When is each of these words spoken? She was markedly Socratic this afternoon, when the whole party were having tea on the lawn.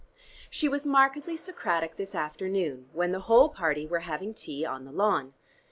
She 0.49 0.67
was 0.67 0.83
markedly 0.87 1.37
Socratic 1.37 1.95
this 1.95 2.15
afternoon, 2.15 2.89
when 2.91 3.11
the 3.11 3.19
whole 3.19 3.49
party 3.49 3.85
were 3.85 3.99
having 3.99 4.33
tea 4.33 4.65
on 4.65 4.83
the 4.83 4.91
lawn. 4.91 5.35